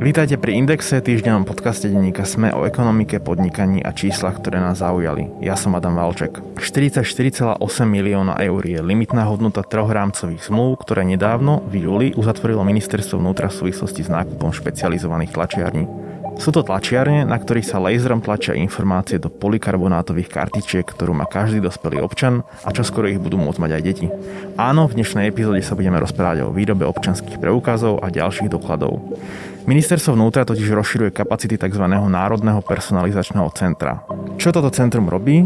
Vítajte 0.00 0.40
pri 0.40 0.56
Indexe, 0.56 1.04
týždennom 1.04 1.44
podcaste 1.44 1.84
denníka 1.84 2.24
Sme 2.24 2.48
o 2.56 2.64
ekonomike, 2.64 3.20
podnikaní 3.20 3.84
a 3.84 3.92
číslach, 3.92 4.40
ktoré 4.40 4.56
nás 4.56 4.80
zaujali. 4.80 5.28
Ja 5.44 5.60
som 5.60 5.76
Adam 5.76 5.92
Valček. 5.92 6.40
44,8 6.56 7.60
milióna 7.84 8.40
eur 8.40 8.64
je 8.64 8.80
limitná 8.80 9.28
hodnota 9.28 9.60
troch 9.60 9.92
rámcových 9.92 10.48
zmluv, 10.48 10.80
ktoré 10.80 11.04
nedávno 11.04 11.60
v 11.68 11.84
júli 11.84 12.06
uzatvorilo 12.16 12.64
ministerstvo 12.64 13.20
vnútra 13.20 13.52
v 13.52 13.60
súvislosti 13.60 14.00
s 14.00 14.08
nákupom 14.08 14.56
špecializovaných 14.56 15.36
tlačiarní. 15.36 15.84
Sú 16.40 16.56
to 16.56 16.64
tlačiarne, 16.64 17.28
na 17.28 17.36
ktorých 17.36 17.68
sa 17.68 17.76
laserom 17.76 18.24
tlačia 18.24 18.56
informácie 18.56 19.20
do 19.20 19.28
polikarbonátových 19.28 20.32
kartičiek, 20.32 20.88
ktorú 20.88 21.12
má 21.12 21.28
každý 21.28 21.60
dospelý 21.60 22.00
občan 22.00 22.40
a 22.64 22.72
čo 22.72 22.80
skoro 22.80 23.04
ich 23.04 23.20
budú 23.20 23.36
môcť 23.36 23.60
mať 23.60 23.70
aj 23.76 23.82
deti. 23.84 24.08
Áno, 24.56 24.88
v 24.88 24.96
dnešnej 24.96 25.28
epizóde 25.28 25.60
sa 25.60 25.76
budeme 25.76 26.00
rozprávať 26.00 26.48
o 26.48 26.54
výrobe 26.56 26.88
občanských 26.88 27.36
preukazov 27.36 28.00
a 28.00 28.08
ďalších 28.08 28.48
dokladov. 28.48 29.04
Ministerstvo 29.68 30.16
vnútra 30.16 30.48
totiž 30.48 30.72
rozširuje 30.72 31.12
kapacity 31.12 31.60
tzv. 31.60 31.84
Národného 31.84 32.64
personalizačného 32.64 33.48
centra. 33.52 34.00
Čo 34.40 34.56
toto 34.56 34.72
centrum 34.72 35.08
robí? 35.08 35.44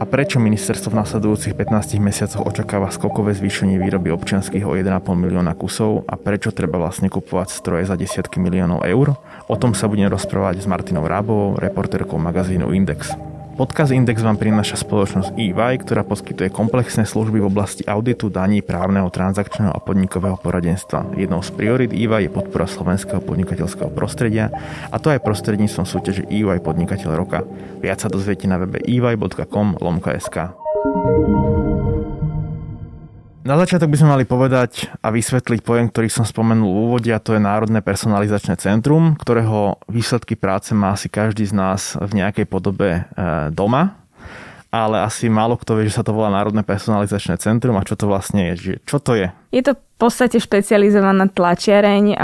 A 0.00 0.08
prečo 0.08 0.40
ministerstvo 0.40 0.96
v 0.96 1.04
nasledujúcich 1.04 1.52
15 1.52 2.00
mesiacoch 2.00 2.48
očakáva 2.48 2.88
skokové 2.88 3.36
zvýšenie 3.36 3.76
výroby 3.76 4.08
občianských 4.08 4.64
o 4.64 4.72
1,5 4.72 4.96
milióna 5.12 5.52
kusov 5.52 6.08
a 6.08 6.16
prečo 6.16 6.56
treba 6.56 6.80
vlastne 6.80 7.12
kupovať 7.12 7.52
stroje 7.52 7.84
za 7.84 8.00
desiatky 8.00 8.40
miliónov 8.40 8.80
eur? 8.88 9.20
O 9.44 9.60
tom 9.60 9.76
sa 9.76 9.92
budem 9.92 10.08
rozprávať 10.08 10.64
s 10.64 10.66
Martinou 10.66 11.04
Rábovou, 11.04 11.60
reportérkou 11.60 12.16
magazínu 12.16 12.72
Index. 12.72 13.12
Podcast 13.60 13.92
Index 13.92 14.24
vám 14.24 14.40
prináša 14.40 14.80
spoločnosť 14.80 15.36
EY, 15.36 15.84
ktorá 15.84 16.00
poskytuje 16.00 16.48
komplexné 16.48 17.04
služby 17.04 17.44
v 17.44 17.52
oblasti 17.52 17.84
auditu, 17.84 18.32
daní, 18.32 18.64
právneho, 18.64 19.12
transakčného 19.12 19.68
a 19.68 19.76
podnikového 19.84 20.40
poradenstva. 20.40 21.12
Jednou 21.12 21.44
z 21.44 21.52
priorit 21.52 21.92
EY 21.92 22.24
je 22.24 22.30
podpora 22.32 22.64
slovenského 22.64 23.20
podnikateľského 23.20 23.92
prostredia 23.92 24.48
a 24.88 24.96
to 24.96 25.12
aj 25.12 25.20
prostredníctvom 25.20 25.84
súťaže 25.84 26.24
EY 26.32 26.56
Podnikateľ 26.64 27.10
roka. 27.12 27.44
Viac 27.84 28.00
sa 28.00 28.08
dozviete 28.08 28.48
na 28.48 28.56
webe 28.56 28.80
ey.com 28.80 29.76
lomka.sk. 29.76 30.56
Na 33.40 33.56
začiatok 33.56 33.88
by 33.88 33.96
sme 33.96 34.12
mali 34.12 34.24
povedať 34.28 34.92
a 35.00 35.08
vysvetliť 35.08 35.64
pojem, 35.64 35.88
ktorý 35.88 36.12
som 36.12 36.28
spomenul 36.28 36.68
v 36.68 36.80
úvode, 36.84 37.08
a 37.08 37.16
to 37.16 37.32
je 37.32 37.40
Národné 37.40 37.80
personalizačné 37.80 38.60
centrum, 38.60 39.16
ktorého 39.16 39.80
výsledky 39.88 40.36
práce 40.36 40.76
má 40.76 40.92
asi 40.92 41.08
každý 41.08 41.48
z 41.48 41.56
nás 41.56 41.96
v 41.96 42.20
nejakej 42.20 42.44
podobe 42.44 43.00
e, 43.00 43.02
doma 43.48 43.99
ale 44.70 45.02
asi 45.02 45.26
málo 45.26 45.58
kto 45.58 45.76
vie, 45.76 45.90
že 45.90 45.98
sa 45.98 46.06
to 46.06 46.14
volá 46.14 46.30
Národné 46.30 46.62
personalizačné 46.62 47.42
centrum 47.42 47.74
a 47.74 47.86
čo 47.86 47.98
to 47.98 48.06
vlastne 48.06 48.54
je. 48.54 48.78
Čo 48.86 49.02
to 49.02 49.18
je? 49.18 49.34
Je 49.50 49.66
to 49.66 49.74
v 49.74 49.98
podstate 49.98 50.38
špecializovaná 50.38 51.26
tlačiareň, 51.28 52.14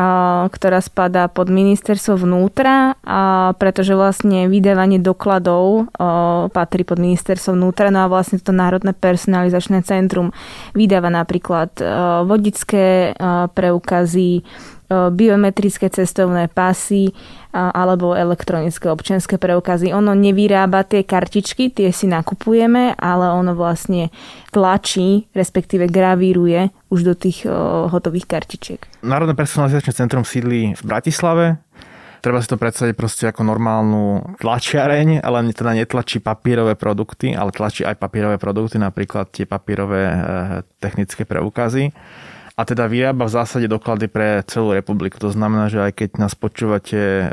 ktorá 0.48 0.78
spadá 0.78 1.26
pod 1.26 1.50
ministerstvo 1.50 2.22
vnútra, 2.22 2.94
pretože 3.58 3.98
vlastne 3.98 4.46
vydávanie 4.46 5.02
dokladov 5.02 5.90
patrí 6.54 6.86
pod 6.86 7.02
ministerstvo 7.02 7.58
vnútra, 7.58 7.90
no 7.90 8.06
a 8.06 8.08
vlastne 8.08 8.38
to 8.38 8.54
Národné 8.54 8.94
personalizačné 8.94 9.82
centrum 9.82 10.30
vydáva 10.72 11.10
napríklad 11.10 11.74
vodické 12.24 13.12
preukazy, 13.52 14.46
biometrické 14.88 15.90
cestovné 15.90 16.46
pasy 16.46 17.10
alebo 17.56 18.12
elektronické 18.12 18.92
občianské 18.92 19.40
preukazy. 19.40 19.96
Ono 19.96 20.12
nevyrába 20.12 20.84
tie 20.84 21.02
kartičky, 21.08 21.72
tie 21.72 21.88
si 21.88 22.04
nakupujeme, 22.04 22.92
ale 23.00 23.32
ono 23.32 23.56
vlastne 23.56 24.12
tlačí, 24.52 25.24
respektíve 25.32 25.88
gravíruje 25.88 26.68
už 26.92 27.00
do 27.02 27.14
tých 27.16 27.48
hotových 27.88 28.28
kartičiek. 28.28 28.80
Národné 29.00 29.32
personalizačné 29.32 29.92
centrum 29.96 30.22
sídli 30.28 30.76
v 30.76 30.82
Bratislave, 30.84 31.56
treba 32.20 32.42
si 32.42 32.50
to 32.50 32.60
predstaviť 32.60 32.94
proste 32.98 33.24
ako 33.30 33.46
normálnu 33.46 34.36
tlačiareň, 34.42 35.22
ale 35.22 35.46
teda 35.54 35.78
netlačí 35.78 36.18
papírové 36.18 36.74
produkty, 36.74 37.32
ale 37.32 37.54
tlačí 37.54 37.86
aj 37.86 37.96
papírové 37.96 38.36
produkty, 38.36 38.82
napríklad 38.82 39.30
tie 39.30 39.46
papírové 39.46 40.02
e, 40.10 40.16
technické 40.82 41.22
preukazy 41.22 41.94
a 42.56 42.64
teda 42.64 42.88
vyrába 42.88 43.28
v 43.28 43.36
zásade 43.36 43.68
doklady 43.68 44.08
pre 44.08 44.40
celú 44.48 44.72
republiku. 44.72 45.20
To 45.20 45.28
znamená, 45.28 45.68
že 45.68 45.84
aj 45.84 45.92
keď 45.92 46.10
nás 46.16 46.32
počúvate 46.32 46.96
e, 46.96 47.26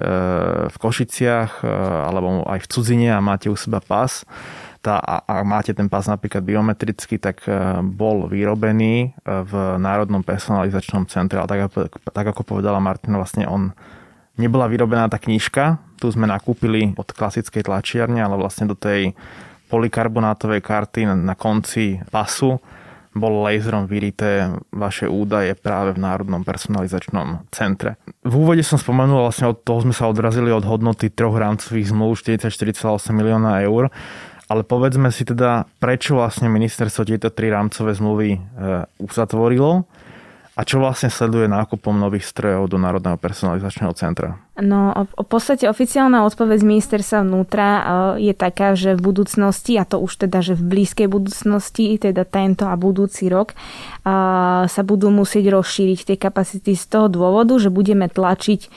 v 0.67 0.75
Košiciach 0.75 1.63
e, 1.63 1.67
alebo 2.11 2.43
aj 2.43 2.59
v 2.59 2.67
cudzine 2.67 3.07
a 3.15 3.23
máte 3.23 3.47
u 3.47 3.55
seba 3.55 3.79
pás, 3.79 4.27
tá, 4.83 4.99
a, 4.99 5.23
a 5.23 5.35
máte 5.47 5.71
ten 5.71 5.87
pás 5.87 6.11
napríklad 6.11 6.43
biometrický, 6.43 7.23
tak 7.23 7.47
e, 7.47 7.55
bol 7.87 8.27
vyrobený 8.27 9.15
v 9.23 9.53
Národnom 9.79 10.27
personalizačnom 10.27 11.07
centre. 11.07 11.39
Ale 11.39 11.71
tak, 11.71 12.03
tak 12.03 12.25
ako 12.27 12.43
povedala 12.43 12.83
Martina, 12.83 13.15
vlastne 13.15 13.47
on 13.47 13.71
nebola 14.35 14.67
vyrobená 14.67 15.07
tá 15.07 15.15
knižka, 15.15 15.79
tu 16.03 16.11
sme 16.11 16.27
nakúpili 16.27 16.91
od 16.99 17.07
klasickej 17.15 17.63
tlačiarne, 17.63 18.19
ale 18.19 18.35
vlastne 18.35 18.67
do 18.67 18.75
tej 18.75 19.15
polikarbonátovej 19.71 20.59
karty 20.59 21.07
na 21.07 21.31
konci 21.39 22.03
pasu 22.11 22.59
bolo 23.13 23.45
laserom 23.45 23.85
vyrité 23.85 24.49
vaše 24.73 25.05
údaje 25.05 25.53
práve 25.53 25.93
v 25.93 26.01
Národnom 26.01 26.41
personalizačnom 26.41 27.45
centre. 27.53 28.01
V 28.25 28.33
úvode 28.33 28.65
som 28.65 28.81
spomenul, 28.81 29.25
vlastne 29.25 29.53
od 29.53 29.61
toho 29.61 29.85
sme 29.85 29.93
sa 29.93 30.09
odrazili 30.09 30.49
od 30.49 30.65
hodnoty 30.65 31.13
troch 31.13 31.37
rámcových 31.37 31.93
zmluv 31.93 32.17
44,8 32.17 33.13
milióna 33.13 33.61
eur, 33.63 33.93
ale 34.51 34.61
povedzme 34.65 35.13
si 35.13 35.23
teda, 35.23 35.69
prečo 35.79 36.19
vlastne 36.19 36.51
ministerstvo 36.51 37.07
tieto 37.07 37.29
tri 37.31 37.47
rámcové 37.53 37.95
zmluvy 37.95 38.29
e, 38.35 38.39
uzatvorilo 38.99 39.87
a 40.53 40.61
čo 40.61 40.77
vlastne 40.77 41.09
sleduje 41.09 41.49
nákupom 41.49 41.97
nových 41.97 42.29
strojov 42.29 42.69
do 42.69 42.77
Národného 42.77 43.17
personalizačného 43.17 43.89
centra? 43.97 44.37
No, 44.53 44.93
v 44.93 45.25
podstate 45.25 45.65
oficiálna 45.65 46.21
odpoveď 46.29 46.61
z 46.61 46.69
ministerstva 46.69 47.25
vnútra 47.25 47.67
e, 47.73 47.81
je 48.29 48.33
taká, 48.37 48.77
že 48.77 48.93
v 48.93 49.01
budúcnosti, 49.01 49.81
a 49.81 49.83
to 49.89 49.97
už 49.97 50.29
teda, 50.29 50.45
že 50.45 50.53
v 50.53 50.61
blízkej 50.61 51.09
budúcnosti, 51.09 51.97
teda 51.97 52.21
tento 52.21 52.69
a 52.69 52.77
budúci 52.77 53.33
rok, 53.33 53.57
e, 53.57 53.57
sa 54.69 54.81
budú 54.85 55.09
musieť 55.09 55.49
rozšíriť 55.57 56.13
tie 56.13 56.17
kapacity 56.21 56.77
z 56.77 56.85
toho 56.85 57.09
dôvodu, 57.09 57.57
že 57.57 57.73
budeme 57.73 58.05
tlačiť 58.05 58.69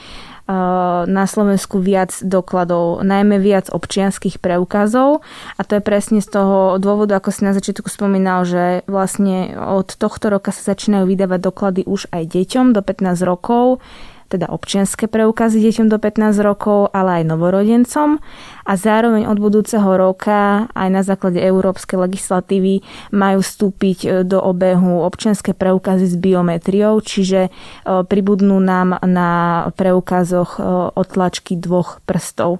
na 1.07 1.25
Slovensku 1.27 1.83
viac 1.83 2.15
dokladov, 2.23 3.03
najmä 3.03 3.43
viac 3.43 3.67
občianských 3.67 4.39
preukazov. 4.39 5.27
A 5.59 5.67
to 5.67 5.79
je 5.79 5.83
presne 5.83 6.23
z 6.23 6.29
toho 6.31 6.79
dôvodu, 6.79 7.19
ako 7.19 7.35
si 7.35 7.43
na 7.43 7.51
začiatku 7.51 7.91
spomínal, 7.91 8.47
že 8.47 8.87
vlastne 8.87 9.59
od 9.59 9.99
tohto 9.99 10.31
roka 10.31 10.55
sa 10.55 10.75
začínajú 10.75 11.11
vydávať 11.11 11.41
doklady 11.43 11.83
už 11.91 12.07
aj 12.15 12.31
deťom 12.31 12.71
do 12.71 12.81
15 12.81 13.27
rokov 13.27 13.83
teda 14.27 14.51
občianské 14.51 15.07
preukazy 15.07 15.63
deťom 15.63 15.87
do 15.87 15.99
15 16.03 16.43
rokov, 16.43 16.91
ale 16.91 17.23
aj 17.23 17.25
novorodencom 17.31 18.19
a 18.67 18.73
zároveň 18.75 19.31
od 19.31 19.39
budúceho 19.39 19.87
roka 19.95 20.67
aj 20.75 20.89
na 20.91 21.03
základe 21.07 21.39
európskej 21.39 22.11
legislatívy 22.11 22.83
majú 23.15 23.39
vstúpiť 23.41 23.99
e, 24.03 24.09
do 24.27 24.43
obehu 24.43 25.07
občianské 25.07 25.55
preukazy 25.55 26.11
s 26.11 26.17
biometriou, 26.19 26.99
čiže 26.99 27.47
e, 27.47 27.51
pribudnú 27.87 28.59
nám 28.59 28.99
na 29.07 29.31
preukazoch 29.79 30.59
e, 30.59 30.61
otlačky 30.99 31.55
dvoch 31.55 32.03
prstov. 32.03 32.59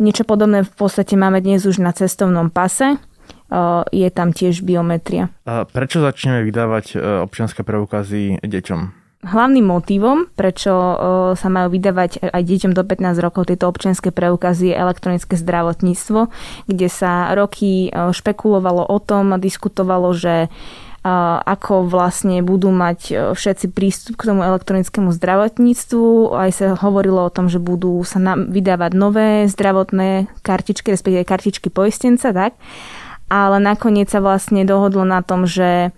Niečo 0.00 0.24
podobné 0.24 0.64
v 0.64 0.72
podstate 0.74 1.14
máme 1.14 1.44
dnes 1.44 1.68
už 1.68 1.78
na 1.78 1.94
cestovnom 1.94 2.50
pase, 2.50 2.98
je 3.94 4.08
tam 4.10 4.34
tiež 4.34 4.66
biometria. 4.66 5.30
A 5.46 5.62
prečo 5.62 6.02
začneme 6.02 6.42
vydávať 6.42 6.98
občianské 7.22 7.62
preukazy 7.62 8.42
deťom? 8.42 9.03
Hlavným 9.24 9.64
motivom, 9.64 10.28
prečo 10.36 10.72
sa 11.32 11.48
majú 11.48 11.72
vydávať 11.72 12.28
aj 12.28 12.42
deťom 12.44 12.76
do 12.76 12.84
15 12.84 13.24
rokov 13.24 13.48
tieto 13.48 13.72
občianske 13.72 14.12
preukazy 14.12 14.70
je 14.70 14.76
elektronické 14.76 15.40
zdravotníctvo, 15.40 16.28
kde 16.68 16.88
sa 16.92 17.32
roky 17.32 17.88
špekulovalo 17.90 18.84
o 18.84 18.98
tom, 19.00 19.32
diskutovalo, 19.40 20.12
že 20.12 20.52
ako 21.44 21.88
vlastne 21.88 22.40
budú 22.40 22.72
mať 22.72 23.32
všetci 23.36 23.76
prístup 23.76 24.16
k 24.20 24.32
tomu 24.32 24.40
elektronickému 24.40 25.12
zdravotníctvu. 25.12 26.32
Aj 26.32 26.48
sa 26.48 26.76
hovorilo 26.80 27.24
o 27.24 27.32
tom, 27.32 27.52
že 27.52 27.60
budú 27.60 28.00
sa 28.08 28.20
vydávať 28.36 28.92
nové 28.96 29.44
zdravotné 29.44 30.32
kartičky, 30.40 30.92
respektíve 30.96 31.28
kartičky 31.28 31.68
poistenca, 31.68 32.32
tak? 32.32 32.56
Ale 33.28 33.60
nakoniec 33.60 34.08
sa 34.08 34.20
vlastne 34.24 34.64
dohodlo 34.64 35.04
na 35.04 35.20
tom, 35.20 35.44
že 35.44 35.92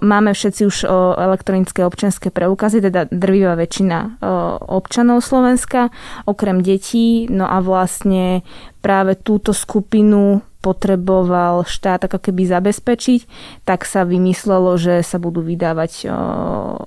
Máme 0.00 0.32
všetci 0.32 0.62
už 0.64 0.76
elektronické 1.20 1.84
občianské 1.84 2.32
preukazy, 2.32 2.80
teda 2.80 3.12
drvivá 3.12 3.60
väčšina 3.60 4.22
občanov 4.64 5.20
Slovenska, 5.20 5.92
okrem 6.24 6.64
detí. 6.64 7.28
No 7.28 7.44
a 7.44 7.60
vlastne 7.60 8.40
práve 8.80 9.20
túto 9.20 9.52
skupinu 9.52 10.40
potreboval 10.60 11.64
štát 11.64 12.04
ako 12.04 12.20
keby 12.20 12.44
zabezpečiť, 12.44 13.20
tak 13.64 13.88
sa 13.88 14.04
vymyslelo, 14.04 14.76
že 14.76 15.00
sa 15.00 15.16
budú 15.16 15.40
vydávať 15.40 16.04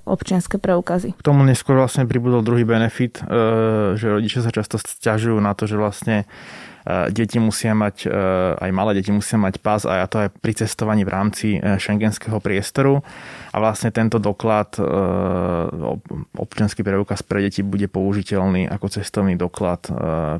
občianské 0.05 0.61
preukazy. 0.61 1.17
K 1.17 1.25
tomu 1.25 1.41
neskôr 1.41 1.77
vlastne 1.77 2.05
pribudol 2.05 2.45
druhý 2.45 2.69
benefit, 2.69 3.21
že 3.97 4.05
rodičia 4.05 4.45
sa 4.45 4.53
často 4.53 4.77
stiažujú 4.77 5.41
na 5.41 5.57
to, 5.57 5.65
že 5.65 5.77
vlastne 5.77 6.29
deti 7.15 7.39
musia 7.39 7.71
mať, 7.71 8.11
aj 8.59 8.71
malé 8.75 8.99
deti 8.99 9.15
musia 9.15 9.39
mať 9.39 9.63
pás 9.63 9.87
a 9.87 10.03
to 10.07 10.27
aj 10.27 10.35
pri 10.43 10.51
cestovaní 10.51 11.07
v 11.07 11.13
rámci 11.15 11.47
šengenského 11.59 12.43
priestoru. 12.43 12.99
A 13.53 13.57
vlastne 13.63 13.93
tento 13.95 14.19
doklad, 14.19 14.75
občianský 16.35 16.83
preukaz 16.83 17.23
pre 17.23 17.45
deti 17.47 17.63
bude 17.63 17.87
použiteľný 17.87 18.67
ako 18.67 18.99
cestovný 18.99 19.39
doklad 19.39 19.87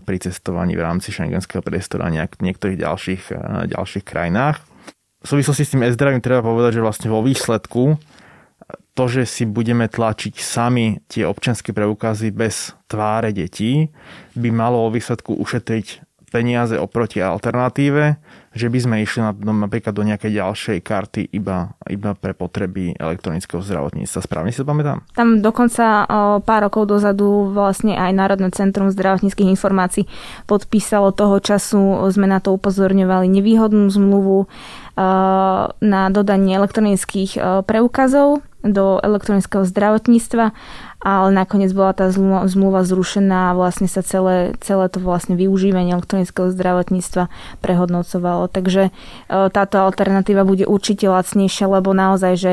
pri 0.04 0.18
cestovaní 0.20 0.76
v 0.76 0.84
rámci 0.84 1.16
šengenského 1.16 1.64
priestoru 1.64 2.06
a 2.06 2.12
nejak, 2.12 2.44
niektorých 2.44 2.80
ďalších, 2.84 3.24
ďalších 3.72 4.04
krajinách. 4.04 4.60
V 5.24 5.28
súvislosti 5.32 5.64
s 5.64 5.72
tým 5.72 5.88
e-zdravím 5.88 6.20
treba 6.20 6.44
povedať, 6.44 6.76
že 6.76 6.84
vlastne 6.84 7.08
vo 7.08 7.24
výsledku 7.24 7.96
to, 8.94 9.10
že 9.10 9.26
si 9.26 9.44
budeme 9.50 9.90
tlačiť 9.90 10.38
sami 10.38 11.02
tie 11.10 11.26
občianske 11.26 11.74
preukazy 11.74 12.30
bez 12.30 12.78
tváre 12.86 13.34
detí, 13.34 13.90
by 14.38 14.50
malo 14.54 14.86
vo 14.86 14.94
výsledku 14.94 15.34
ušetriť 15.34 16.13
peniaze 16.34 16.74
oproti 16.82 17.22
alternatíve, 17.22 18.18
že 18.58 18.66
by 18.74 18.80
sme 18.82 18.96
išli 19.06 19.22
napríklad 19.46 19.94
do 19.94 20.02
nejakej 20.02 20.42
ďalšej 20.42 20.78
karty 20.82 21.22
iba, 21.30 21.78
iba 21.86 22.18
pre 22.18 22.34
potreby 22.34 22.98
elektronického 22.98 23.62
zdravotníctva. 23.62 24.26
Správne 24.26 24.50
si 24.50 24.62
to 24.62 24.66
pamätám? 24.66 25.06
Tam 25.14 25.46
dokonca 25.46 26.10
pár 26.42 26.62
rokov 26.66 26.90
dozadu 26.90 27.54
vlastne 27.54 27.94
aj 27.94 28.12
Národné 28.18 28.50
centrum 28.50 28.90
zdravotníckých 28.90 29.54
informácií 29.54 30.10
podpísalo 30.50 31.14
toho 31.14 31.38
času, 31.38 32.10
sme 32.10 32.26
na 32.26 32.42
to 32.42 32.58
upozorňovali, 32.58 33.30
nevýhodnú 33.30 33.94
zmluvu 33.94 34.50
na 35.82 36.02
dodanie 36.10 36.58
elektronických 36.58 37.66
preukazov 37.70 38.42
do 38.64 38.98
elektronického 39.04 39.68
zdravotníctva, 39.68 40.56
ale 41.04 41.28
nakoniec 41.36 41.76
bola 41.76 41.92
tá 41.92 42.08
zmluva 42.48 42.88
zrušená 42.88 43.52
a 43.52 43.56
vlastne 43.60 43.92
sa 43.92 44.00
celé, 44.00 44.56
celé 44.64 44.88
to 44.88 45.04
vlastne 45.04 45.36
využívanie 45.36 45.92
elektronického 45.92 46.48
zdravotníctva 46.50 47.28
prehodnocovalo. 47.60 48.48
Takže 48.48 48.90
e, 48.90 48.92
táto 49.28 49.84
alternatíva 49.84 50.48
bude 50.48 50.64
určite 50.64 51.12
lacnejšia, 51.12 51.68
lebo 51.68 51.92
naozaj, 51.92 52.34
že 52.40 52.52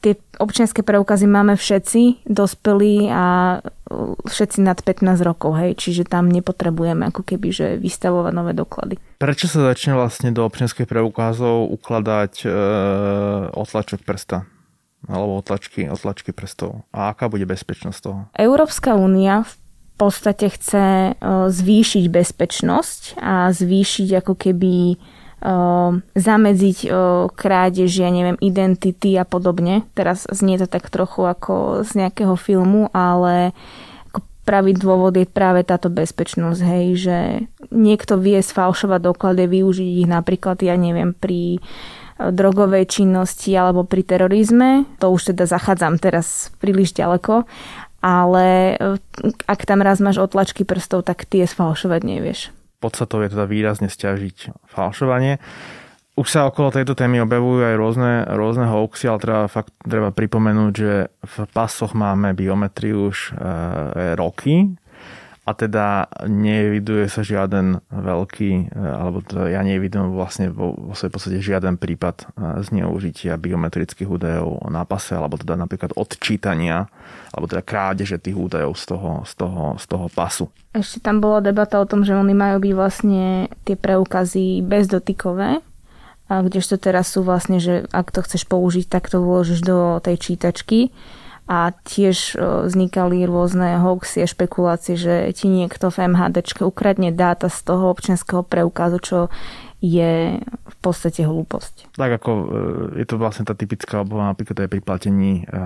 tie 0.00 0.16
občianské 0.40 0.80
preukazy 0.80 1.28
máme 1.28 1.60
všetci, 1.60 2.24
dospelí 2.24 3.12
a 3.12 3.58
e, 3.58 4.24
všetci 4.24 4.64
nad 4.64 4.80
15 4.80 5.20
rokov, 5.20 5.60
hej, 5.60 5.76
čiže 5.76 6.08
tam 6.08 6.32
nepotrebujeme 6.32 7.12
ako 7.12 7.28
keby, 7.28 7.48
že 7.52 7.66
vystavovať 7.76 8.32
nové 8.32 8.56
doklady. 8.56 8.96
Prečo 9.20 9.52
sa 9.52 9.68
začne 9.68 10.00
vlastne 10.00 10.32
do 10.32 10.48
občianských 10.48 10.88
preukazov 10.88 11.68
ukladať 11.76 12.32
e, 12.40 12.48
otlačok 13.52 14.00
prsta? 14.00 14.55
Alebo 15.06 15.38
otlačky, 15.38 15.86
otlačky 15.86 16.34
prstov. 16.34 16.82
A 16.90 17.14
aká 17.14 17.30
bude 17.30 17.46
bezpečnosť 17.46 17.98
toho? 18.02 18.20
Európska 18.34 18.98
únia 18.98 19.46
v 19.46 19.54
podstate 19.96 20.52
chce 20.52 20.84
e, 20.84 21.12
zvýšiť 21.48 22.04
bezpečnosť 22.12 23.00
a 23.16 23.48
zvýšiť 23.48 24.08
ako 24.20 24.34
keby 24.36 24.74
e, 24.92 24.96
zamedziť 26.12 26.78
e, 26.84 26.88
krádež, 27.32 27.90
ja 27.96 28.12
neviem, 28.12 28.36
identity 28.44 29.16
a 29.16 29.24
podobne. 29.24 29.88
Teraz 29.96 30.28
znie 30.28 30.60
to 30.60 30.68
tak 30.68 30.92
trochu 30.92 31.24
ako 31.24 31.86
z 31.86 32.04
nejakého 32.04 32.36
filmu, 32.36 32.92
ale 32.92 33.56
pravý 34.46 34.78
dôvod 34.78 35.18
je 35.18 35.26
práve 35.26 35.66
táto 35.66 35.90
bezpečnosť, 35.90 36.60
hej, 36.62 36.86
že 36.94 37.18
niekto 37.74 38.14
vie 38.20 38.38
sfalšovať 38.38 39.00
doklady, 39.02 39.50
využiť 39.50 40.06
ich 40.06 40.08
napríklad, 40.08 40.62
ja 40.62 40.78
neviem, 40.78 41.10
pri 41.10 41.58
drogovej 42.16 42.88
činnosti 42.88 43.52
alebo 43.52 43.84
pri 43.84 44.02
terorizme. 44.02 44.88
To 45.04 45.12
už 45.12 45.32
teda 45.34 45.44
zachádzam 45.44 46.00
teraz 46.00 46.48
príliš 46.58 46.96
ďaleko, 46.96 47.44
ale 48.00 48.76
e, 48.76 48.96
ak 49.44 49.60
tam 49.68 49.84
raz 49.84 50.00
máš 50.00 50.22
otlačky 50.22 50.64
prstov, 50.64 51.04
tak 51.04 51.28
tie 51.28 51.44
sfalšovať 51.44 52.00
nevieš. 52.06 52.40
Podstatou 52.80 53.24
je 53.24 53.32
teda 53.32 53.44
výrazne 53.48 53.88
stiažiť 53.92 54.68
falšovanie. 54.68 55.40
Už 56.16 56.32
sa 56.32 56.48
okolo 56.48 56.72
tejto 56.72 56.96
témy 56.96 57.20
objavujú 57.28 57.60
aj 57.60 57.76
rôzne, 57.76 58.12
rôzne 58.32 58.64
hoaxy, 58.72 59.04
ale 59.04 59.20
treba, 59.20 59.42
fakt, 59.52 59.76
treba 59.84 60.08
pripomenúť, 60.16 60.72
že 60.72 61.12
v 61.12 61.36
pasoch 61.52 61.92
máme 61.92 62.32
biometriu 62.32 63.12
už 63.12 63.36
e, 63.36 63.44
roky, 64.16 64.72
a 65.46 65.54
teda 65.54 66.10
neviduje 66.26 67.06
sa 67.06 67.22
žiaden 67.22 67.78
veľký, 67.86 68.50
e, 68.66 68.82
alebo 68.82 69.22
to 69.22 69.46
ja 69.46 69.62
nevidujem 69.62 70.10
vlastne 70.10 70.50
vo, 70.50 70.74
vo 70.74 70.92
svojej 70.98 71.12
podstate 71.14 71.38
žiaden 71.38 71.78
prípad 71.78 72.16
e, 72.18 72.66
zneužitia 72.66 73.38
biometrických 73.38 74.10
údajov 74.10 74.66
na 74.66 74.82
pase, 74.82 75.14
alebo 75.14 75.38
teda 75.38 75.54
napríklad 75.54 75.94
odčítania, 75.94 76.90
alebo 77.30 77.46
teda 77.46 77.62
krádeže 77.62 78.18
tých 78.18 78.34
údajov 78.34 78.74
z 78.74 78.84
toho, 78.90 79.10
z 79.22 79.32
toho, 79.38 79.62
z 79.78 79.84
toho 79.86 80.06
pasu. 80.10 80.50
Ešte 80.74 80.98
tam 80.98 81.22
bola 81.22 81.38
debata 81.38 81.78
o 81.78 81.86
tom, 81.86 82.02
že 82.02 82.18
oni 82.18 82.34
majú 82.34 82.58
byť 82.58 82.72
vlastne 82.74 83.46
tie 83.62 83.78
preukazy 83.78 84.66
bezdotykové, 84.66 85.62
a 86.26 86.42
kdežto 86.42 86.74
teraz 86.74 87.14
sú 87.14 87.22
vlastne, 87.22 87.62
že 87.62 87.86
ak 87.94 88.10
to 88.10 88.18
chceš 88.26 88.50
použiť, 88.50 88.90
tak 88.90 89.06
to 89.06 89.22
vložíš 89.22 89.62
do 89.62 90.02
tej 90.02 90.18
čítačky 90.18 90.90
a 91.46 91.70
tiež 91.86 92.34
vznikali 92.38 93.22
rôzne 93.22 93.78
hoaxy 93.78 94.26
a 94.26 94.28
špekulácie, 94.28 94.98
že 94.98 95.30
ti 95.30 95.46
niekto 95.46 95.94
v 95.94 96.10
MHD 96.10 96.42
ukradne 96.66 97.14
dáta 97.14 97.46
z 97.46 97.62
toho 97.62 97.94
občianského 97.94 98.42
preukazu, 98.42 98.98
čo 98.98 99.18
je 99.84 100.40
v 100.42 100.76
podstate 100.80 101.22
hlúposť. 101.22 101.94
Tak 101.94 102.10
ako 102.22 102.30
e, 102.32 102.44
je 103.04 103.06
to 103.06 103.20
vlastne 103.20 103.44
tá 103.44 103.52
typická 103.52 104.00
obava 104.00 104.32
napríklad 104.32 104.66
aj 104.66 104.68
pri 104.72 104.80
platení 104.80 105.32
e, 105.44 105.62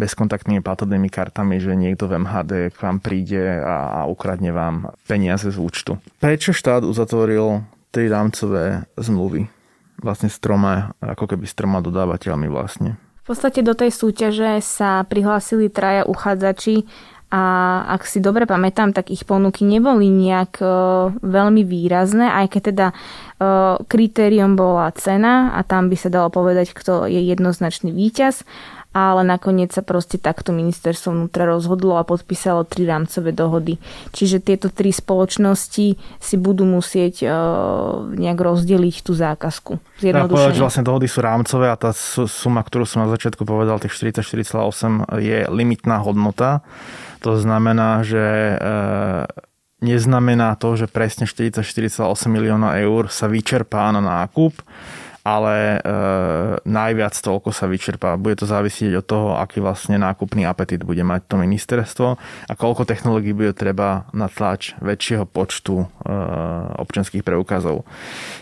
bezkontaktnými 0.00 0.64
platobnými 0.64 1.12
kartami, 1.12 1.60
že 1.60 1.76
niekto 1.76 2.08
v 2.08 2.24
MHD 2.24 2.52
k 2.72 2.78
vám 2.80 2.98
príde 3.04 3.60
a 3.60 4.08
ukradne 4.08 4.50
vám 4.50 4.96
peniaze 5.04 5.52
z 5.52 5.58
účtu. 5.60 6.00
Prečo 6.18 6.56
štát 6.56 6.82
uzatvoril 6.88 7.62
tri 7.92 8.08
rámcové 8.08 8.88
zmluvy? 8.96 9.46
Vlastne 10.00 10.32
s 10.32 10.38
troma, 10.40 10.94
ako 11.02 11.34
keby 11.34 11.44
s 11.44 11.58
troma 11.58 11.84
dodávateľmi 11.84 12.48
vlastne. 12.48 12.96
V 13.28 13.36
podstate 13.36 13.60
do 13.60 13.76
tej 13.76 13.92
súťaže 13.92 14.64
sa 14.64 15.04
prihlásili 15.04 15.68
traja 15.68 16.08
uchádzači 16.08 16.88
a 17.28 17.44
ak 17.92 18.08
si 18.08 18.24
dobre 18.24 18.48
pamätám, 18.48 18.96
tak 18.96 19.12
ich 19.12 19.28
ponuky 19.28 19.68
neboli 19.68 20.08
nejak 20.08 20.64
e, 20.64 20.66
veľmi 21.12 21.60
výrazné, 21.60 22.24
aj 22.24 22.46
keď 22.56 22.62
teda 22.72 22.86
e, 22.88 22.94
kritérium 23.84 24.56
bola 24.56 24.88
cena 24.96 25.52
a 25.52 25.60
tam 25.60 25.92
by 25.92 25.96
sa 26.00 26.08
dalo 26.08 26.32
povedať, 26.32 26.72
kto 26.72 27.04
je 27.04 27.20
jednoznačný 27.20 27.92
víťaz 27.92 28.48
ale 28.98 29.22
nakoniec 29.22 29.70
sa 29.70 29.86
proste 29.86 30.18
takto 30.18 30.50
ministerstvo 30.50 31.14
vnútra 31.14 31.46
rozhodlo 31.46 31.96
a 31.96 32.06
podpísalo 32.06 32.66
tri 32.66 32.84
rámcové 32.84 33.30
dohody. 33.30 33.78
Čiže 34.10 34.42
tieto 34.42 34.68
tri 34.68 34.90
spoločnosti 34.90 35.86
si 35.98 36.36
budú 36.36 36.66
musieť 36.66 37.14
uh, 37.24 37.32
nejak 38.12 38.38
rozdeliť 38.38 38.96
tú 39.06 39.12
zákazku. 39.14 39.72
Povedať, 40.02 40.58
že 40.58 40.64
vlastne 40.64 40.86
dohody 40.86 41.06
sú 41.06 41.22
rámcové 41.22 41.70
a 41.70 41.76
tá 41.78 41.94
suma, 42.26 42.60
ktorú 42.66 42.84
som 42.84 43.06
na 43.06 43.10
začiatku 43.14 43.46
povedal, 43.46 43.78
tých 43.78 43.94
44,8 43.94 45.22
je 45.22 45.46
limitná 45.48 46.02
hodnota. 46.02 46.66
To 47.22 47.34
znamená, 47.38 48.06
že 48.06 48.54
uh, 48.58 49.26
neznamená 49.78 50.58
to, 50.58 50.74
že 50.74 50.90
presne 50.90 51.26
44,8 51.26 52.02
milióna 52.26 52.82
eur 52.82 53.10
sa 53.10 53.30
vyčerpá 53.30 53.90
na 53.94 54.02
nákup 54.02 54.54
ale 55.28 55.76
e, 55.76 55.78
najviac 56.64 57.12
toľko 57.12 57.52
sa 57.52 57.68
vyčerpá. 57.68 58.16
Bude 58.16 58.40
to 58.40 58.48
závisieť 58.48 59.04
od 59.04 59.04
toho, 59.04 59.28
aký 59.36 59.60
vlastne 59.60 60.00
nákupný 60.00 60.48
apetit 60.48 60.80
bude 60.80 61.04
mať 61.04 61.28
to 61.28 61.36
ministerstvo 61.36 62.16
a 62.48 62.52
koľko 62.56 62.88
technológií 62.88 63.36
bude 63.36 63.52
treba 63.52 64.08
na 64.16 64.32
tlač 64.32 64.72
väčšieho 64.80 65.28
počtu 65.28 65.84
e, 65.84 65.86
občanských 66.80 67.20
preukazov. 67.20 67.84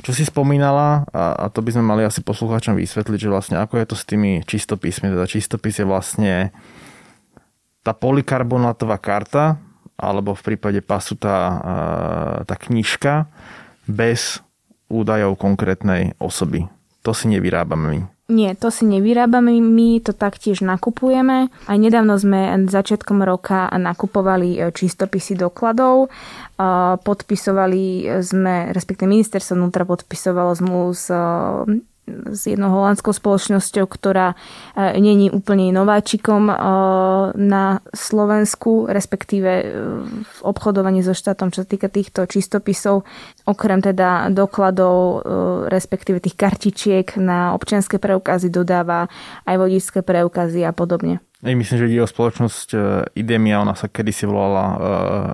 Čo 0.07 0.15
si 0.15 0.23
spomínala, 0.23 1.03
a, 1.11 1.35
a 1.35 1.45
to 1.51 1.59
by 1.67 1.75
sme 1.75 1.83
mali 1.83 2.07
asi 2.07 2.23
poslucháčom 2.23 2.79
vysvetliť, 2.79 3.19
že 3.19 3.33
vlastne 3.33 3.57
ako 3.59 3.83
je 3.83 3.87
to 3.91 3.97
s 3.99 4.07
tými 4.07 4.47
čistopismi. 4.47 5.11
Teda 5.11 5.27
čistopis 5.27 5.83
je 5.83 5.87
vlastne 5.89 6.55
tá 7.83 7.91
polikarbonátová 7.91 9.03
karta, 9.03 9.59
alebo 9.99 10.37
v 10.39 10.55
prípade 10.55 10.79
pasu 10.87 11.19
tá, 11.19 11.39
e, 11.43 11.57
tá 12.47 12.55
knižka 12.55 13.27
bez 13.91 14.39
údajov 14.87 15.35
konkrétnej 15.35 16.15
osoby. 16.23 16.76
To 17.07 17.15
si 17.15 17.31
nevyrábame 17.31 17.87
my. 17.87 18.01
Nie, 18.27 18.59
to 18.59 18.75
si 18.75 18.83
nevyrábame 18.83 19.63
my, 19.63 20.03
to 20.03 20.11
taktiež 20.11 20.59
nakupujeme. 20.67 21.47
Aj 21.47 21.79
nedávno 21.79 22.19
sme 22.19 22.59
začiatkom 22.67 23.23
roka 23.23 23.71
nakupovali 23.71 24.59
e, 24.59 24.75
čistopisy 24.75 25.39
dokladov. 25.39 26.11
Podpisovali 27.07 28.11
sme, 28.27 28.75
respektíve 28.75 29.07
ministerstvo 29.07 29.55
vnútra 29.55 29.87
podpisovalo 29.87 30.59
zmluvu 30.59 30.91
s 30.91 31.07
s 32.07 32.47
jednou 32.47 32.71
holandskou 32.71 33.11
spoločnosťou, 33.11 33.85
ktorá 33.91 34.33
e, 34.33 34.99
není 35.03 35.27
úplne 35.29 35.75
nováčikom 35.75 36.47
e, 36.47 36.55
na 37.35 37.83
Slovensku, 37.91 38.87
respektíve 38.87 39.51
e, 39.51 39.65
v 40.23 40.39
obchodovaní 40.47 41.03
so 41.03 41.13
štátom, 41.13 41.51
čo 41.51 41.67
sa 41.67 41.69
týka 41.69 41.91
týchto 41.91 42.31
čistopisov, 42.31 43.03
okrem 43.47 43.83
teda 43.83 44.31
dokladov, 44.31 45.23
respektíve 45.71 46.19
tých 46.19 46.35
kartičiek 46.35 47.19
na 47.19 47.55
občianske 47.55 47.99
preukazy 48.03 48.51
dodáva 48.51 49.07
aj 49.47 49.57
vodičské 49.59 50.03
preukazy 50.03 50.67
a 50.67 50.75
podobne. 50.75 51.23
Myslím, 51.47 51.79
že 51.79 51.91
ide 51.93 52.03
o 52.03 52.11
spoločnosť 52.11 52.69
Idemia, 53.15 53.63
ona 53.63 53.79
sa 53.79 53.87
kedysi 53.87 54.27
volala 54.27 54.65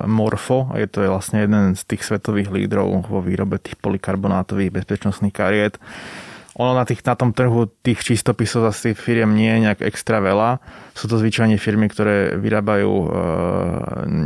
Morfo, 0.05 0.69
je 0.76 0.85
to 0.91 1.09
vlastne 1.09 1.41
jeden 1.41 1.73
z 1.73 1.83
tých 1.88 2.05
svetových 2.05 2.52
lídrov 2.52 3.09
vo 3.09 3.25
výrobe 3.25 3.57
tých 3.62 3.81
polykarbonátových 3.81 4.83
bezpečnostných 4.83 5.33
kariet 5.33 5.81
ono 6.52 6.76
na, 6.76 6.85
tých, 6.85 7.00
na 7.00 7.16
tom 7.16 7.32
trhu 7.32 7.64
tých 7.80 8.04
čistopisov 8.04 8.68
zase 8.68 8.92
firiem 8.92 9.32
nie 9.32 9.49
je 9.49 9.62
nejak 9.68 9.80
extra 9.88 10.21
veľa. 10.21 10.61
Sú 10.92 11.09
to 11.09 11.16
zvyčajne 11.16 11.56
firmy, 11.56 11.88
ktoré 11.88 12.37
vyrábajú 12.37 12.92
e, 12.92 13.06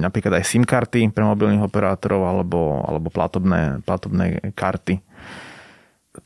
napríklad 0.02 0.42
aj 0.42 0.45
SIM 0.50 0.66
karty 0.66 1.06
pre 1.14 1.23
mobilných 1.23 1.62
operátorov 1.62 2.26
alebo, 2.26 2.83
alebo 2.83 3.14
platobné, 3.14 3.78
platobné 3.87 4.50
karty. 4.59 4.99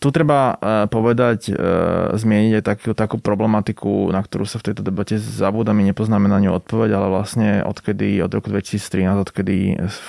Tu 0.00 0.08
treba 0.08 0.56
e, 0.56 0.88
povedať, 0.88 1.52
e, 1.52 1.54
zmieniť 2.16 2.52
aj 2.56 2.64
takú, 2.64 2.90
takú 2.96 3.16
problematiku, 3.20 4.08
na 4.08 4.24
ktorú 4.24 4.48
sa 4.48 4.56
v 4.56 4.72
tejto 4.72 4.80
debate 4.80 5.20
zabúda, 5.20 5.76
my 5.76 5.84
nepoznáme 5.92 6.32
na 6.32 6.40
ňu 6.40 6.56
odpoveď, 6.64 6.96
ale 6.96 7.12
vlastne 7.12 7.60
odkedy, 7.60 8.24
od 8.24 8.32
roku 8.32 8.48
2013, 8.48 9.20
odkedy 9.20 9.76
v 9.84 10.08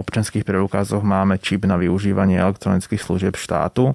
občanských 0.00 0.48
preukázoch 0.48 1.04
máme 1.04 1.36
čip 1.42 1.68
na 1.68 1.76
využívanie 1.76 2.40
elektronických 2.40 3.02
služieb 3.02 3.36
štátu, 3.36 3.92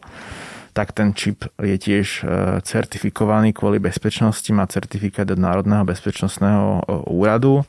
tak 0.76 0.92
ten 0.92 1.16
čip 1.16 1.48
je 1.56 1.80
tiež 1.80 2.08
e, 2.20 2.22
certifikovaný 2.60 3.56
kvôli 3.56 3.80
bezpečnosti, 3.80 4.52
má 4.52 4.68
certifikát 4.68 5.24
od 5.32 5.40
Národného 5.40 5.88
bezpečnostného 5.88 6.68
e, 6.68 6.82
úradu 7.08 7.64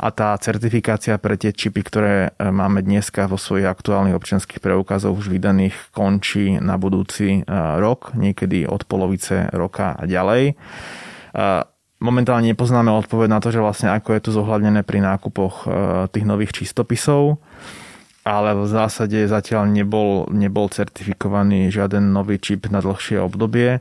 a 0.00 0.08
tá 0.08 0.32
certifikácia 0.40 1.20
pre 1.20 1.36
tie 1.36 1.52
čipy, 1.52 1.84
ktoré 1.84 2.32
e, 2.32 2.48
máme 2.48 2.80
dneska 2.80 3.28
vo 3.28 3.36
svojich 3.36 3.68
aktuálnych 3.68 4.16
občianských 4.16 4.64
preukazoch 4.64 5.12
už 5.12 5.28
vydaných, 5.28 5.76
končí 5.92 6.56
na 6.56 6.80
budúci 6.80 7.44
rok, 7.76 8.16
niekedy 8.16 8.64
od 8.64 8.88
polovice 8.88 9.52
roka 9.52 9.92
a 9.92 10.08
ďalej. 10.08 10.56
Momentálne 11.98 12.46
nepoznáme 12.48 12.88
odpoveď 12.94 13.28
na 13.28 13.42
to, 13.42 13.52
že 13.52 13.60
vlastne 13.60 13.92
ako 13.92 14.14
je 14.16 14.20
to 14.22 14.30
zohľadnené 14.32 14.86
pri 14.86 15.02
nákupoch 15.02 15.66
tých 16.14 16.24
nových 16.24 16.54
čistopisov 16.54 17.42
ale 18.28 18.52
v 18.52 18.68
zásade 18.68 19.24
zatiaľ 19.24 19.64
nebol, 19.72 20.28
nebol 20.28 20.68
certifikovaný 20.68 21.72
žiaden 21.72 22.12
nový 22.12 22.36
čip 22.36 22.68
na 22.68 22.84
dlhšie 22.84 23.16
obdobie 23.16 23.80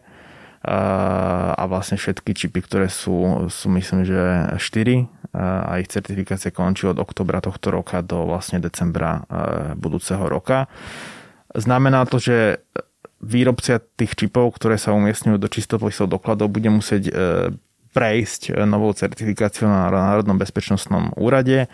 a 0.68 1.63
vlastne 1.68 1.96
všetky 1.96 2.32
čipy, 2.36 2.60
ktoré 2.60 2.88
sú, 2.92 3.48
sú 3.48 3.68
myslím, 3.72 4.04
že 4.04 4.20
4 4.60 5.36
a 5.38 5.80
ich 5.80 5.88
certifikácia 5.88 6.51
končí 6.51 6.88
od 6.88 7.00
oktobra 7.00 7.39
tohto 7.39 7.72
roka 7.72 8.04
do 8.04 8.27
vlastne 8.27 8.60
decembra 8.60 9.24
budúceho 9.80 10.24
roka. 10.27 10.68
Znamená 11.56 12.04
to, 12.04 12.20
že 12.20 12.68
výrobcia 13.24 13.80
tých 13.96 14.13
čipov, 14.16 14.60
ktoré 14.60 14.75
sa 14.75 14.94
umiestňujú 14.94 15.38
do 15.39 15.48
čistopisov 15.50 16.06
dokladov, 16.12 16.54
bude 16.54 16.70
musieť 16.70 17.10
e, 17.10 17.12
prejsť 17.89 18.54
novou 18.70 18.94
certifikáciou 18.94 19.66
na 19.66 19.89
Národnom 19.89 20.38
bezpečnostnom 20.38 21.18
úrade 21.18 21.66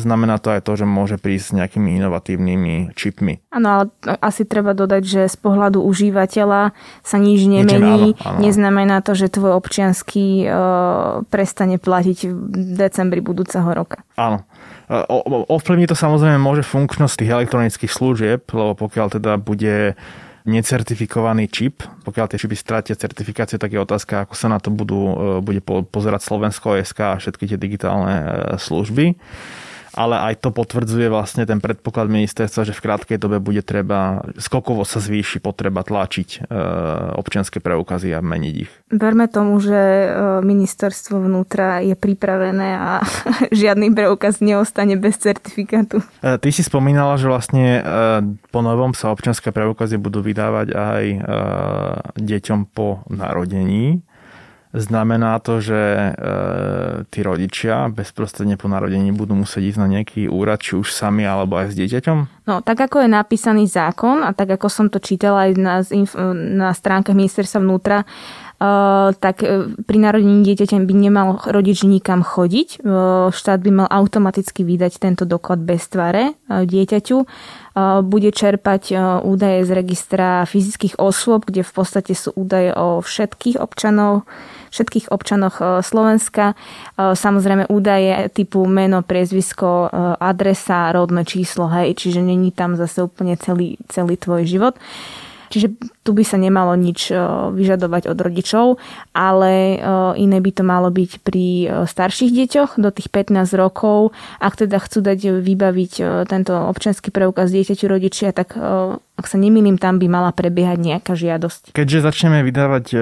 Znamená 0.00 0.40
to 0.40 0.48
aj 0.48 0.64
to, 0.64 0.80
že 0.80 0.88
môže 0.88 1.20
prísť 1.20 1.44
s 1.44 1.56
nejakými 1.60 2.00
inovatívnymi 2.00 2.96
čipmi. 2.96 3.44
Áno, 3.52 3.68
ale 3.68 3.84
asi 4.24 4.48
treba 4.48 4.72
dodať, 4.72 5.02
že 5.04 5.22
z 5.28 5.36
pohľadu 5.36 5.84
užívateľa 5.84 6.72
sa 7.04 7.16
nič 7.20 7.44
nemení. 7.44 8.16
Ničím, 8.16 8.24
áno, 8.24 8.32
áno. 8.32 8.38
Neznamená 8.40 8.96
to, 9.04 9.12
že 9.12 9.28
tvoj 9.28 9.52
občiansky 9.60 10.48
uh, 10.48 11.20
prestane 11.28 11.76
platiť 11.76 12.18
v 12.32 12.32
decembri 12.80 13.20
budúceho 13.20 13.68
roka. 13.76 14.00
Áno. 14.16 14.48
Ovplyvní 15.52 15.84
to 15.84 15.96
samozrejme 15.96 16.40
môže 16.40 16.64
funkčnosť 16.64 17.20
tých 17.20 17.32
elektronických 17.32 17.92
služieb, 17.92 18.48
lebo 18.56 18.72
pokiaľ 18.76 19.20
teda 19.20 19.36
bude 19.36 19.96
necertifikovaný 20.42 21.46
čip. 21.46 21.86
Pokiaľ 22.02 22.26
tie 22.30 22.38
čipy 22.40 22.56
stratia 22.58 22.98
certifikáciu, 22.98 23.62
tak 23.62 23.70
je 23.70 23.78
otázka, 23.78 24.26
ako 24.26 24.34
sa 24.34 24.50
na 24.50 24.58
to 24.58 24.74
budú, 24.74 25.00
e, 25.00 25.14
bude 25.40 25.62
pozerať 25.64 26.26
Slovensko, 26.26 26.78
SK 26.82 26.98
a 27.14 27.20
všetky 27.20 27.46
tie 27.46 27.58
digitálne 27.58 28.14
e, 28.14 28.26
služby 28.58 29.14
ale 29.92 30.32
aj 30.32 30.40
to 30.40 30.48
potvrdzuje 30.50 31.12
vlastne 31.12 31.44
ten 31.44 31.60
predpoklad 31.60 32.08
ministerstva, 32.08 32.64
že 32.64 32.76
v 32.76 32.84
krátkej 32.84 33.18
dobe 33.20 33.38
bude 33.44 33.60
treba, 33.60 34.24
skokovo 34.40 34.88
sa 34.88 35.04
zvýši 35.04 35.44
potreba 35.44 35.84
tlačiť 35.84 36.28
e, 36.28 36.58
občianske 37.20 37.60
preukazy 37.60 38.16
a 38.16 38.24
meniť 38.24 38.54
ich. 38.56 38.72
Verme 38.88 39.28
tomu, 39.28 39.60
že 39.60 39.76
e, 39.76 40.08
ministerstvo 40.40 41.20
vnútra 41.28 41.84
je 41.84 41.92
pripravené 41.92 42.68
a 42.76 42.90
žiadny 43.52 43.92
preukaz 43.92 44.40
neostane 44.40 44.96
bez 44.96 45.20
certifikátu. 45.20 46.00
E, 46.24 46.40
ty 46.40 46.48
si 46.48 46.64
spomínala, 46.64 47.20
že 47.20 47.28
vlastne 47.28 47.84
po 48.48 48.60
novom 48.64 48.96
sa 48.96 49.12
občianske 49.12 49.52
preukazy 49.52 50.00
budú 50.00 50.24
vydávať 50.24 50.68
aj 50.72 51.04
deťom 52.16 52.60
po 52.72 53.04
narodení. 53.12 54.00
Znamená 54.72 55.36
to, 55.44 55.60
že 55.60 55.76
e, 55.76 56.10
tí 57.12 57.20
rodičia 57.20 57.92
bezprostredne 57.92 58.56
po 58.56 58.72
narodení 58.72 59.12
budú 59.12 59.36
musieť 59.36 59.76
ísť 59.76 59.80
na 59.84 59.88
nejaký 60.00 60.32
úrad, 60.32 60.64
či 60.64 60.80
už 60.80 60.96
sami 60.96 61.28
alebo 61.28 61.60
aj 61.60 61.72
s 61.72 61.76
dieťaťom? 61.76 62.48
No, 62.48 62.64
tak 62.64 62.80
ako 62.80 63.04
je 63.04 63.08
napísaný 63.12 63.68
zákon 63.68 64.24
a 64.24 64.32
tak 64.32 64.56
ako 64.56 64.72
som 64.72 64.88
to 64.88 64.96
čítala 64.96 65.44
aj 65.44 65.50
na, 65.60 65.74
na 66.32 66.72
stránkach 66.72 67.12
ministerstva 67.12 67.60
vnútra, 67.60 68.08
tak 69.18 69.42
uh, 69.42 69.66
pri 69.74 69.98
narodení 69.98 70.46
dieťaťa 70.46 70.78
by 70.86 70.94
nemal 70.94 71.42
rodič 71.44 71.82
nikam 71.82 72.22
chodiť. 72.22 72.82
Štát 73.32 73.58
by 73.58 73.70
mal 73.74 73.88
automaticky 73.90 74.62
vydať 74.62 75.02
tento 75.02 75.24
doklad 75.26 75.58
bez 75.62 75.90
tvare 75.90 76.38
dieťaťu. 76.46 77.16
Bude 78.04 78.30
čerpať 78.30 78.92
údaje 79.24 79.64
z 79.64 79.70
registra 79.72 80.44
fyzických 80.44 81.00
osôb, 81.00 81.48
kde 81.48 81.64
v 81.64 81.72
podstate 81.72 82.12
sú 82.12 82.36
údaje 82.36 82.70
o 82.76 83.00
všetkých 83.00 83.56
občanov 83.56 84.28
všetkých 84.72 85.12
občanoch 85.12 85.60
e, 85.60 85.84
Slovenska. 85.84 86.44
E, 86.52 86.54
samozrejme 87.12 87.68
údaje 87.68 88.32
typu 88.32 88.64
meno, 88.64 89.04
priezvisko, 89.04 89.68
e, 89.68 89.88
adresa, 90.18 90.90
rodné 90.96 91.28
číslo, 91.28 91.68
hej, 91.68 91.92
čiže 91.94 92.24
není 92.24 92.50
tam 92.50 92.74
zase 92.80 93.04
úplne 93.04 93.36
celý, 93.36 93.76
celý 93.92 94.16
tvoj 94.16 94.48
život. 94.48 94.74
Čiže 95.52 95.68
tu 96.00 96.16
by 96.16 96.24
sa 96.24 96.40
nemalo 96.40 96.72
nič 96.72 97.12
vyžadovať 97.52 98.08
od 98.08 98.16
rodičov, 98.16 98.66
ale 99.12 99.76
iné 100.16 100.38
by 100.40 100.50
to 100.56 100.64
malo 100.64 100.88
byť 100.88 101.20
pri 101.20 101.68
starších 101.84 102.32
deťoch 102.32 102.80
do 102.80 102.88
tých 102.88 103.12
15 103.12 103.52
rokov. 103.60 104.16
Ak 104.40 104.56
teda 104.56 104.80
chcú 104.80 105.04
dať 105.04 105.44
vybaviť 105.44 106.24
tento 106.24 106.56
občanský 106.56 107.12
preukaz 107.12 107.52
dieťaťu 107.52 107.84
rodičia, 107.84 108.32
tak 108.32 108.56
ak 109.22 109.30
sa 109.30 109.38
nemýlim, 109.38 109.78
tam 109.78 110.02
by 110.02 110.10
mala 110.10 110.34
prebiehať 110.34 110.82
nejaká 110.82 111.14
žiadosť. 111.14 111.70
Keďže 111.70 112.02
začneme 112.02 112.42
vydávať 112.42 112.86
e, 112.90 112.98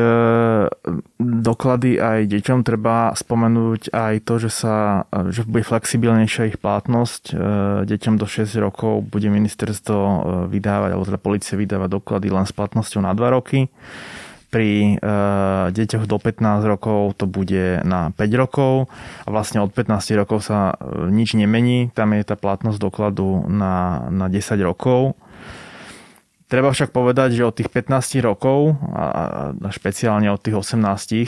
doklady 1.16 1.96
aj 1.96 2.28
deťom, 2.28 2.60
treba 2.60 3.16
spomenúť 3.16 3.88
aj 3.88 4.14
to, 4.28 4.34
že, 4.36 4.50
sa, 4.52 5.08
že 5.32 5.48
bude 5.48 5.64
flexibilnejšia 5.64 6.52
ich 6.52 6.60
plátnosť. 6.60 7.22
E, 7.32 7.34
deťom 7.88 8.20
do 8.20 8.28
6 8.28 8.52
rokov 8.60 9.08
bude 9.08 9.32
ministerstvo 9.32 9.96
e, 9.96 10.18
vydávať, 10.52 10.92
alebo 10.92 11.08
teda 11.08 11.16
policie 11.24 11.56
vydávať 11.56 11.88
doklady 11.88 12.28
len 12.28 12.44
s 12.44 12.52
platnosťou 12.52 13.00
na 13.00 13.16
2 13.16 13.36
roky. 13.40 13.72
Pri 14.52 14.98
e, 14.98 15.06
deťoch 15.70 16.04
do 16.10 16.18
15 16.18 16.66
rokov 16.66 17.16
to 17.16 17.30
bude 17.30 17.80
na 17.86 18.10
5 18.12 18.42
rokov 18.42 18.90
a 19.24 19.28
vlastne 19.32 19.62
od 19.62 19.72
15 19.72 20.20
rokov 20.20 20.44
sa 20.44 20.76
e, 20.76 21.08
nič 21.08 21.32
nemení. 21.32 21.88
Tam 21.96 22.12
je 22.12 22.26
tá 22.26 22.36
platnosť 22.36 22.76
dokladu 22.76 23.48
na, 23.48 24.04
na 24.12 24.26
10 24.28 24.60
rokov 24.66 25.16
Treba 26.50 26.74
však 26.74 26.90
povedať, 26.90 27.38
že 27.38 27.46
od 27.46 27.54
tých 27.54 27.70
15 27.70 28.26
rokov 28.26 28.74
a 28.90 29.70
špeciálne 29.70 30.26
od 30.34 30.42
tých 30.42 30.58
18 30.58 30.82
uh, 30.82 30.90
e, 30.90 31.26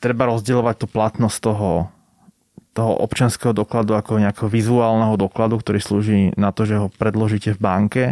treba 0.00 0.24
rozdielovať 0.32 0.74
tú 0.80 0.86
platnosť 0.88 1.36
toho, 1.44 1.92
toho 2.72 2.92
občanského 3.04 3.52
dokladu 3.52 3.92
ako 3.92 4.24
nejakého 4.24 4.48
vizuálneho 4.48 5.20
dokladu, 5.20 5.60
ktorý 5.60 5.84
slúži 5.84 6.32
na 6.40 6.48
to, 6.56 6.64
že 6.64 6.80
ho 6.80 6.88
predložíte 6.88 7.52
v 7.52 7.60
banke 7.60 8.04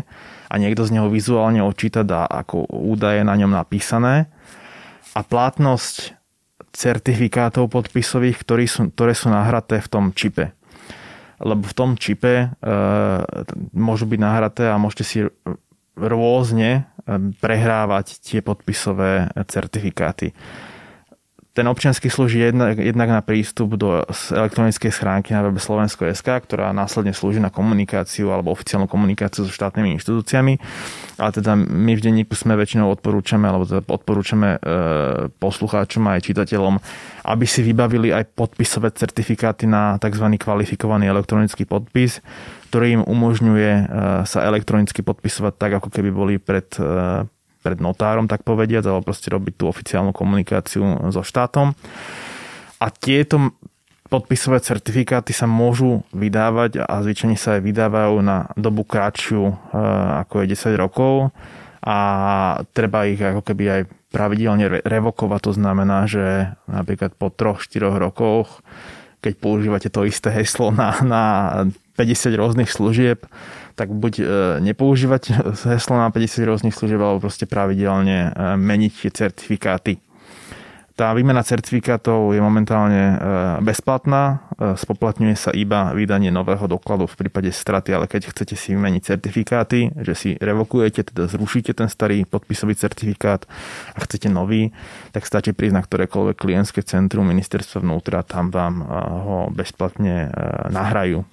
a 0.52 0.54
niekto 0.60 0.84
z 0.84 1.00
neho 1.00 1.08
vizuálne 1.08 1.64
odčíta 1.64 2.04
dá 2.04 2.28
ako 2.28 2.68
údaje 2.68 3.24
na 3.24 3.32
ňom 3.32 3.48
napísané. 3.48 4.28
A 5.16 5.24
platnosť 5.24 6.20
certifikátov 6.76 7.72
podpisových, 7.72 8.44
ktoré 8.44 8.68
sú, 8.68 8.92
ktoré 8.92 9.16
sú 9.16 9.32
nahraté 9.32 9.80
v 9.80 9.88
tom 9.88 10.12
čipe 10.12 10.52
lebo 11.42 11.66
v 11.66 11.74
tom 11.74 11.90
čipe 11.98 12.32
e, 12.38 12.46
môžu 13.74 14.06
byť 14.06 14.20
nahraté 14.22 14.64
a 14.70 14.78
môžete 14.78 15.04
si 15.04 15.18
rôzne 15.98 16.70
e, 16.72 16.82
prehrávať 17.42 18.22
tie 18.22 18.40
podpisové 18.40 19.28
certifikáty 19.50 20.32
ten 21.52 21.68
občiansky 21.68 22.08
slúži 22.08 22.48
jednak, 22.48 22.80
jednak 22.80 23.12
na 23.12 23.20
prístup 23.20 23.76
do 23.76 24.00
elektronickej 24.32 24.88
schránky 24.88 25.36
na 25.36 25.44
webe 25.44 25.60
Slovensko.sk, 25.60 26.24
ktorá 26.24 26.72
následne 26.72 27.12
slúži 27.12 27.44
na 27.44 27.52
komunikáciu 27.52 28.32
alebo 28.32 28.56
oficiálnu 28.56 28.88
komunikáciu 28.88 29.44
so 29.44 29.52
štátnymi 29.52 30.00
inštitúciami. 30.00 30.56
Ale 31.20 31.30
teda 31.36 31.52
my 31.52 31.92
v 31.92 32.00
denníku 32.00 32.32
sme 32.32 32.56
väčšinou 32.56 32.88
odporúčame, 32.96 33.44
alebo 33.52 33.68
teda 33.68 33.84
odporúčame 33.84 34.56
e, 34.56 34.58
poslucháčom 35.36 36.08
aj 36.08 36.24
čitateľom, 36.24 36.80
aby 37.28 37.44
si 37.44 37.60
vybavili 37.60 38.16
aj 38.16 38.32
podpisové 38.32 38.88
certifikáty 38.96 39.68
na 39.68 40.00
tzv. 40.00 40.24
kvalifikovaný 40.40 41.12
elektronický 41.12 41.68
podpis, 41.68 42.24
ktorý 42.72 42.96
im 42.96 43.02
umožňuje 43.04 43.70
e, 43.76 43.84
sa 44.24 44.40
elektronicky 44.48 45.04
podpisovať 45.04 45.52
tak, 45.60 45.84
ako 45.84 45.92
keby 45.92 46.08
boli 46.16 46.40
pred 46.40 46.72
e, 46.80 47.28
pred 47.62 47.78
notárom, 47.78 48.26
tak 48.26 48.42
povediať, 48.42 48.90
alebo 48.90 49.06
proste 49.06 49.30
robiť 49.30 49.54
tú 49.54 49.70
oficiálnu 49.70 50.10
komunikáciu 50.10 50.82
so 51.14 51.22
štátom. 51.22 51.72
A 52.82 52.86
tieto 52.90 53.54
podpisové 54.12 54.60
certifikáty 54.60 55.32
sa 55.32 55.48
môžu 55.48 56.04
vydávať 56.12 56.84
a 56.84 57.00
zvyčajne 57.00 57.40
sa 57.40 57.56
aj 57.56 57.62
vydávajú 57.64 58.20
na 58.20 58.52
dobu 58.60 58.84
kratšiu 58.84 59.48
e, 59.48 59.54
ako 60.28 60.44
je 60.44 60.52
10 60.52 60.76
rokov 60.76 61.32
a 61.80 61.98
treba 62.76 63.08
ich 63.08 63.16
ako 63.18 63.40
keby 63.40 63.64
aj 63.72 63.82
pravidelne 64.12 64.84
revokovať. 64.84 65.40
To 65.48 65.52
znamená, 65.56 66.04
že 66.04 66.52
napríklad 66.68 67.16
po 67.16 67.32
3-4 67.32 67.88
rokoch, 67.96 68.60
keď 69.24 69.32
používate 69.40 69.88
to 69.88 70.04
isté 70.04 70.28
heslo 70.28 70.68
na, 70.68 71.00
na 71.00 71.24
50 71.96 72.40
rôznych 72.40 72.72
služieb, 72.72 73.28
tak 73.76 73.92
buď 73.92 74.14
e, 74.20 74.24
nepoužívať 74.64 75.22
heslo 75.68 75.96
na 75.96 76.08
50 76.08 76.48
rôznych 76.48 76.74
služieb, 76.76 77.00
alebo 77.00 77.24
proste 77.24 77.48
pravidelne 77.48 78.28
e, 78.28 78.56
meniť 78.56 78.92
tie 79.08 79.10
certifikáty. 79.12 80.00
Tá 80.92 81.16
výmena 81.16 81.40
certifikátov 81.40 82.36
je 82.36 82.40
momentálne 82.44 83.02
e, 83.02 83.16
bezplatná, 83.64 84.44
spoplatňuje 84.62 85.34
sa 85.34 85.50
iba 85.50 85.90
vydanie 85.90 86.30
nového 86.30 86.70
dokladu 86.70 87.10
v 87.10 87.26
prípade 87.26 87.50
straty, 87.50 87.96
ale 87.96 88.06
keď 88.06 88.30
chcete 88.30 88.54
si 88.54 88.76
vymeniť 88.76 89.02
certifikáty, 89.02 89.90
že 90.04 90.14
si 90.14 90.30
revokujete, 90.38 91.10
teda 91.10 91.26
zrušíte 91.26 91.74
ten 91.74 91.90
starý 91.90 92.22
podpisový 92.28 92.76
certifikát 92.78 93.42
a 93.96 93.98
chcete 94.04 94.30
nový, 94.30 94.70
tak 95.10 95.26
stačí 95.26 95.50
prísť 95.50 95.74
na 95.74 95.82
ktorékoľvek 95.82 96.36
klientské 96.38 96.86
centrum 96.86 97.26
ministerstva 97.26 97.82
vnútra, 97.82 98.22
tam 98.22 98.54
vám 98.54 98.86
ho 99.26 99.38
bezplatne 99.50 100.30
nahrajú. 100.70 101.26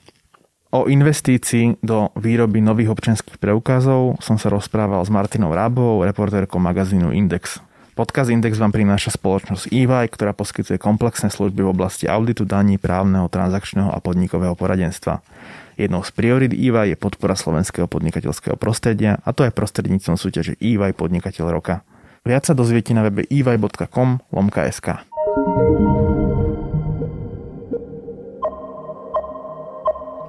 O 0.70 0.86
investícii 0.86 1.82
do 1.82 2.14
výroby 2.14 2.62
nových 2.62 2.94
občianských 2.94 3.42
preukazov 3.42 4.22
som 4.22 4.38
sa 4.38 4.54
rozprával 4.54 5.02
s 5.02 5.10
Martinou 5.10 5.50
Rábovou, 5.50 6.06
reportérkou 6.06 6.62
magazínu 6.62 7.10
Index. 7.10 7.58
Podkaz 7.98 8.30
Index 8.30 8.62
vám 8.62 8.70
prináša 8.70 9.18
spoločnosť 9.18 9.74
EY, 9.74 10.14
ktorá 10.14 10.30
poskytuje 10.38 10.78
komplexné 10.78 11.34
služby 11.34 11.66
v 11.66 11.74
oblasti 11.74 12.06
auditu 12.06 12.46
daní, 12.46 12.78
právneho, 12.78 13.26
transakčného 13.34 13.90
a 13.90 13.98
podnikového 13.98 14.54
poradenstva. 14.54 15.26
Jednou 15.74 16.06
z 16.06 16.14
priorit 16.14 16.54
EY 16.54 16.94
je 16.94 16.98
podpora 17.02 17.34
slovenského 17.34 17.90
podnikateľského 17.90 18.54
prostredia 18.54 19.18
a 19.26 19.34
to 19.34 19.50
je 19.50 19.52
prostredníctvom 19.52 20.22
súťaže 20.22 20.54
EY 20.62 20.94
Podnikateľ 20.94 21.46
roka. 21.50 21.82
Viac 22.30 22.46
sa 22.46 22.54
dozviete 22.54 22.94
na 22.94 23.10
webe 23.10 23.26
ey.com 23.26 24.22
lomka.sk. 24.30 25.02